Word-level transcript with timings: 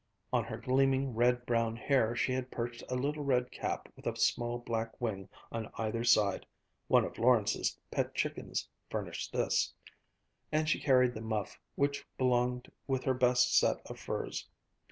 On 0.33 0.43
her 0.45 0.57
gleaming 0.57 1.13
red 1.13 1.45
brown 1.45 1.75
hair 1.75 2.15
she 2.15 2.31
had 2.31 2.49
perched 2.49 2.81
a 2.89 2.95
little 2.95 3.23
red 3.23 3.51
cap 3.51 3.87
with 3.95 4.07
a 4.07 4.15
small 4.17 4.57
black 4.57 4.99
wing 4.99 5.29
on 5.51 5.69
either 5.77 6.03
side 6.03 6.47
(one 6.87 7.05
of 7.05 7.19
Lawrence's 7.19 7.77
pet 7.91 8.15
chickens 8.15 8.67
furnished 8.89 9.31
this), 9.31 9.75
and 10.51 10.67
she 10.67 10.79
carried 10.79 11.13
the 11.13 11.21
muff 11.21 11.59
which 11.75 12.03
belonged 12.17 12.71
with 12.87 13.03
her 13.03 13.13
best 13.13 13.55
set 13.55 13.77
of 13.85 13.99
furs. 13.99 14.47